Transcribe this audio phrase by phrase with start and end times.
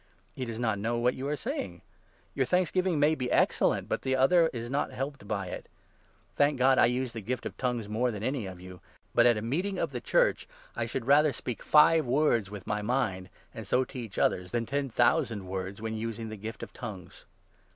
[0.33, 1.81] He does not know what you are say ing!
[2.33, 5.67] Your thanksgiving may be excellent, but the other 17 is not helped by it.
[6.35, 8.81] Thank God, I use the gift of' tongues' 18 more than any of you.
[9.13, 12.65] But at a meeting of the Church I 19 would rather speak five words with
[12.65, 16.73] my mind, and so teach others, than ten thousand words when using the gift of'
[16.73, 17.25] tongues.